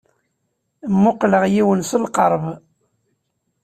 [0.93, 2.43] Mmuqqleɣ yiwen s lqerb.